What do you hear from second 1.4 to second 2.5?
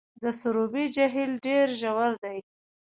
ډیر ژور دی